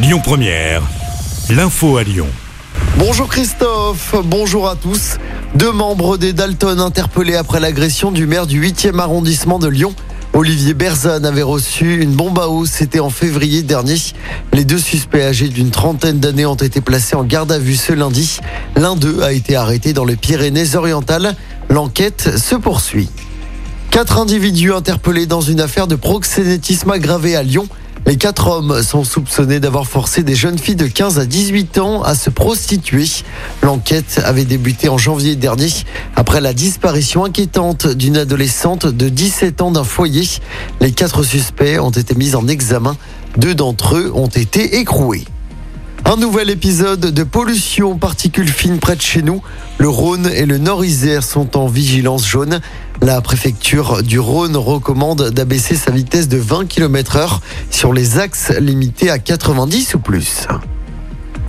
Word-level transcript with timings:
Lyon 0.00 0.20
Première, 0.22 0.82
l'info 1.50 1.96
à 1.96 2.04
Lyon. 2.04 2.28
Bonjour 2.98 3.26
Christophe, 3.26 4.14
bonjour 4.24 4.68
à 4.68 4.76
tous. 4.76 5.16
Deux 5.56 5.72
membres 5.72 6.16
des 6.16 6.32
Dalton 6.32 6.78
interpellés 6.78 7.34
après 7.34 7.58
l'agression 7.58 8.12
du 8.12 8.28
maire 8.28 8.46
du 8.46 8.62
8e 8.62 9.00
arrondissement 9.00 9.58
de 9.58 9.66
Lyon. 9.66 9.92
Olivier 10.34 10.74
Berzan 10.74 11.24
avait 11.24 11.42
reçu 11.42 12.00
une 12.00 12.12
bombe 12.12 12.38
à 12.38 12.48
eau, 12.48 12.64
c'était 12.64 13.00
en 13.00 13.10
février 13.10 13.64
dernier. 13.64 13.96
Les 14.52 14.64
deux 14.64 14.78
suspects 14.78 15.20
âgés 15.20 15.48
d'une 15.48 15.70
trentaine 15.70 16.20
d'années 16.20 16.46
ont 16.46 16.54
été 16.54 16.80
placés 16.80 17.16
en 17.16 17.24
garde 17.24 17.50
à 17.50 17.58
vue 17.58 17.74
ce 17.74 17.92
lundi. 17.92 18.38
L'un 18.76 18.94
d'eux 18.94 19.22
a 19.22 19.32
été 19.32 19.56
arrêté 19.56 19.94
dans 19.94 20.04
les 20.04 20.16
Pyrénées-Orientales. 20.16 21.34
L'enquête 21.70 22.38
se 22.38 22.54
poursuit. 22.54 23.08
Quatre 23.90 24.18
individus 24.18 24.72
interpellés 24.72 25.26
dans 25.26 25.40
une 25.40 25.60
affaire 25.60 25.88
de 25.88 25.96
proxénétisme 25.96 26.92
aggravé 26.92 27.34
à 27.34 27.42
Lyon. 27.42 27.66
Les 28.06 28.16
quatre 28.16 28.48
hommes 28.48 28.82
sont 28.82 29.04
soupçonnés 29.04 29.60
d'avoir 29.60 29.86
forcé 29.86 30.22
des 30.22 30.34
jeunes 30.34 30.58
filles 30.58 30.76
de 30.76 30.86
15 30.86 31.18
à 31.18 31.26
18 31.26 31.78
ans 31.78 32.02
à 32.02 32.14
se 32.14 32.30
prostituer. 32.30 33.04
L'enquête 33.62 34.20
avait 34.24 34.44
débuté 34.44 34.88
en 34.88 34.96
janvier 34.96 35.36
dernier 35.36 35.68
après 36.16 36.40
la 36.40 36.54
disparition 36.54 37.24
inquiétante 37.24 37.86
d'une 37.86 38.16
adolescente 38.16 38.86
de 38.86 39.08
17 39.08 39.60
ans 39.62 39.70
d'un 39.70 39.84
foyer. 39.84 40.26
Les 40.80 40.92
quatre 40.92 41.22
suspects 41.22 41.78
ont 41.78 41.90
été 41.90 42.14
mis 42.14 42.34
en 42.34 42.48
examen. 42.48 42.96
Deux 43.36 43.54
d'entre 43.54 43.96
eux 43.96 44.10
ont 44.14 44.28
été 44.28 44.78
écroués. 44.78 45.24
Un 46.04 46.16
nouvel 46.16 46.48
épisode 46.48 47.00
de 47.00 47.22
pollution 47.22 47.98
particules 47.98 48.48
fines 48.48 48.78
près 48.78 48.96
de 48.96 49.02
chez 49.02 49.20
nous. 49.20 49.42
Le 49.76 49.90
Rhône 49.90 50.30
et 50.34 50.46
le 50.46 50.56
Nord-Isère 50.56 51.22
sont 51.22 51.58
en 51.58 51.66
vigilance 51.66 52.26
jaune. 52.26 52.60
La 53.00 53.20
préfecture 53.20 54.02
du 54.02 54.18
Rhône 54.18 54.56
recommande 54.56 55.30
d'abaisser 55.30 55.76
sa 55.76 55.92
vitesse 55.92 56.26
de 56.26 56.36
20 56.36 56.66
km 56.66 57.16
heure 57.16 57.40
sur 57.70 57.92
les 57.92 58.18
axes 58.18 58.50
limités 58.58 59.08
à 59.08 59.20
90 59.20 59.94
ou 59.94 59.98
plus. 60.00 60.48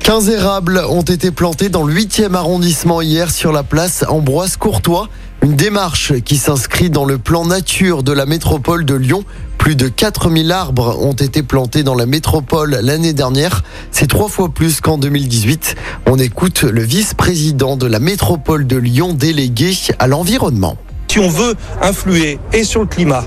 15 0.00 0.28
érables 0.28 0.82
ont 0.90 1.02
été 1.02 1.30
plantés 1.30 1.70
dans 1.70 1.82
le 1.82 1.94
8e 1.94 2.34
arrondissement 2.34 3.00
hier 3.00 3.30
sur 3.30 3.52
la 3.52 3.62
place 3.62 4.04
Ambroise 4.06 4.58
Courtois. 4.58 5.08
Une 5.42 5.56
démarche 5.56 6.20
qui 6.20 6.36
s'inscrit 6.36 6.90
dans 6.90 7.06
le 7.06 7.16
plan 7.16 7.46
nature 7.46 8.02
de 8.02 8.12
la 8.12 8.26
métropole 8.26 8.84
de 8.84 8.94
Lyon. 8.94 9.24
Plus 9.56 9.76
de 9.76 9.88
4000 9.88 10.52
arbres 10.52 10.98
ont 11.00 11.14
été 11.14 11.42
plantés 11.42 11.82
dans 11.82 11.94
la 11.94 12.04
métropole 12.04 12.78
l'année 12.82 13.14
dernière. 13.14 13.62
C'est 13.92 14.08
trois 14.08 14.28
fois 14.28 14.50
plus 14.50 14.82
qu'en 14.82 14.98
2018. 14.98 15.74
On 16.06 16.18
écoute 16.18 16.64
le 16.64 16.82
vice-président 16.82 17.78
de 17.78 17.86
la 17.86 17.98
métropole 17.98 18.66
de 18.66 18.76
Lyon 18.76 19.14
délégué 19.14 19.74
à 19.98 20.06
l'environnement. 20.06 20.76
Si 21.10 21.18
on 21.18 21.28
veut 21.28 21.56
influer 21.82 22.38
et 22.52 22.62
sur 22.62 22.82
le 22.82 22.86
climat, 22.86 23.24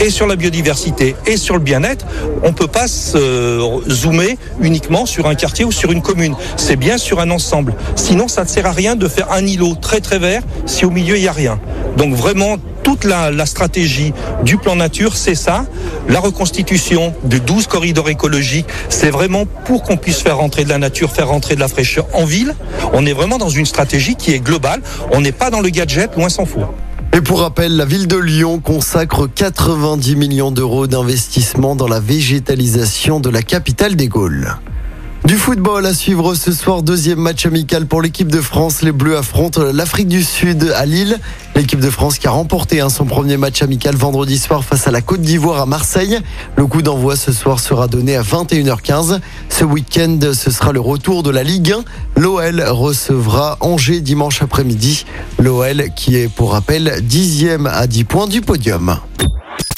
et 0.00 0.10
sur 0.10 0.26
la 0.26 0.34
biodiversité 0.34 1.14
et 1.24 1.36
sur 1.36 1.54
le 1.54 1.60
bien-être, 1.60 2.04
on 2.42 2.48
ne 2.48 2.52
peut 2.52 2.66
pas 2.66 2.88
se 2.88 3.60
zoomer 3.88 4.36
uniquement 4.60 5.06
sur 5.06 5.28
un 5.28 5.36
quartier 5.36 5.64
ou 5.64 5.70
sur 5.70 5.92
une 5.92 6.02
commune. 6.02 6.34
C'est 6.56 6.74
bien 6.74 6.98
sur 6.98 7.20
un 7.20 7.30
ensemble. 7.30 7.74
Sinon, 7.94 8.26
ça 8.26 8.42
ne 8.42 8.48
sert 8.48 8.66
à 8.66 8.72
rien 8.72 8.96
de 8.96 9.06
faire 9.06 9.30
un 9.30 9.46
îlot 9.46 9.76
très 9.80 10.00
très 10.00 10.18
vert 10.18 10.42
si 10.66 10.84
au 10.84 10.90
milieu 10.90 11.16
il 11.16 11.22
n'y 11.22 11.28
a 11.28 11.32
rien. 11.32 11.60
Donc 11.96 12.12
vraiment, 12.12 12.56
toute 12.82 13.04
la, 13.04 13.46
stratégie 13.46 14.12
du 14.42 14.56
plan 14.56 14.74
nature, 14.74 15.16
c'est 15.16 15.36
ça. 15.36 15.64
La 16.08 16.18
reconstitution 16.18 17.14
de 17.22 17.38
12 17.38 17.68
corridors 17.68 18.08
écologiques, 18.08 18.66
c'est 18.88 19.10
vraiment 19.10 19.46
pour 19.46 19.84
qu'on 19.84 19.96
puisse 19.96 20.18
faire 20.18 20.38
rentrer 20.38 20.64
de 20.64 20.70
la 20.70 20.78
nature, 20.78 21.12
faire 21.12 21.28
rentrer 21.28 21.54
de 21.54 21.60
la 21.60 21.68
fraîcheur 21.68 22.08
en 22.14 22.24
ville. 22.24 22.56
On 22.92 23.06
est 23.06 23.12
vraiment 23.12 23.38
dans 23.38 23.48
une 23.48 23.66
stratégie 23.66 24.16
qui 24.16 24.32
est 24.32 24.40
globale. 24.40 24.82
On 25.12 25.20
n'est 25.20 25.30
pas 25.30 25.50
dans 25.50 25.60
le 25.60 25.68
gadget, 25.68 26.16
loin 26.16 26.28
s'en 26.28 26.46
faut. 26.46 26.64
Et 27.14 27.20
pour 27.20 27.40
rappel, 27.40 27.76
la 27.76 27.84
ville 27.84 28.08
de 28.08 28.16
Lyon 28.16 28.58
consacre 28.58 29.26
90 29.26 30.16
millions 30.16 30.50
d'euros 30.50 30.86
d'investissement 30.86 31.76
dans 31.76 31.88
la 31.88 32.00
végétalisation 32.00 33.20
de 33.20 33.28
la 33.28 33.42
capitale 33.42 33.96
des 33.96 34.08
Gaules. 34.08 34.56
Du 35.24 35.36
football 35.36 35.86
à 35.86 35.94
suivre 35.94 36.34
ce 36.34 36.50
soir, 36.50 36.82
deuxième 36.82 37.20
match 37.20 37.46
amical 37.46 37.86
pour 37.86 38.02
l'équipe 38.02 38.26
de 38.26 38.40
France. 38.40 38.82
Les 38.82 38.90
Bleus 38.90 39.16
affrontent 39.16 39.62
l'Afrique 39.72 40.08
du 40.08 40.24
Sud 40.24 40.72
à 40.74 40.84
Lille. 40.84 41.16
L'équipe 41.54 41.78
de 41.78 41.90
France 41.90 42.18
qui 42.18 42.26
a 42.26 42.32
remporté 42.32 42.80
hein, 42.80 42.88
son 42.88 43.04
premier 43.04 43.36
match 43.36 43.62
amical 43.62 43.94
vendredi 43.94 44.36
soir 44.36 44.64
face 44.64 44.88
à 44.88 44.90
la 44.90 45.00
Côte 45.00 45.20
d'Ivoire 45.20 45.60
à 45.60 45.66
Marseille. 45.66 46.18
Le 46.56 46.66
coup 46.66 46.82
d'envoi 46.82 47.14
ce 47.14 47.30
soir 47.30 47.60
sera 47.60 47.86
donné 47.86 48.16
à 48.16 48.22
21h15. 48.22 49.20
Ce 49.48 49.64
week-end, 49.64 50.18
ce 50.32 50.50
sera 50.50 50.72
le 50.72 50.80
retour 50.80 51.22
de 51.22 51.30
la 51.30 51.44
Ligue 51.44 51.72
1. 51.72 52.20
L'OL 52.20 52.60
recevra 52.60 53.58
Angers 53.60 54.00
dimanche 54.00 54.42
après-midi. 54.42 55.06
L'OL 55.38 55.84
qui 55.94 56.16
est 56.16 56.28
pour 56.28 56.50
rappel 56.50 57.00
dixième 57.00 57.68
à 57.68 57.86
10 57.86 58.04
points 58.04 58.26
du 58.26 58.40
podium. 58.40 58.96